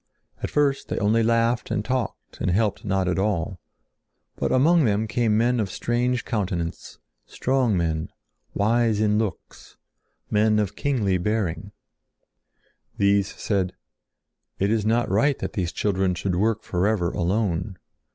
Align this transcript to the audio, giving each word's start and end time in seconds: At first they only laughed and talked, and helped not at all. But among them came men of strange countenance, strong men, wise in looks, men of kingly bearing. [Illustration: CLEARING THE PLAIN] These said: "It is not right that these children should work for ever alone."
At 0.41 0.49
first 0.49 0.87
they 0.87 0.97
only 0.97 1.21
laughed 1.21 1.69
and 1.69 1.85
talked, 1.85 2.41
and 2.41 2.49
helped 2.49 2.83
not 2.83 3.07
at 3.07 3.19
all. 3.19 3.59
But 4.35 4.51
among 4.51 4.85
them 4.85 5.05
came 5.07 5.37
men 5.37 5.59
of 5.59 5.69
strange 5.69 6.25
countenance, 6.25 6.97
strong 7.27 7.77
men, 7.77 8.09
wise 8.55 8.99
in 8.99 9.19
looks, 9.19 9.77
men 10.31 10.57
of 10.57 10.75
kingly 10.75 11.19
bearing. 11.19 11.71
[Illustration: 12.97 12.97
CLEARING 12.97 12.97
THE 12.97 13.11
PLAIN] 13.11 13.15
These 13.17 13.35
said: 13.39 13.73
"It 14.57 14.71
is 14.71 14.85
not 14.87 15.07
right 15.07 15.37
that 15.37 15.53
these 15.53 15.71
children 15.71 16.15
should 16.15 16.35
work 16.35 16.63
for 16.63 16.87
ever 16.87 17.11
alone." 17.11 17.77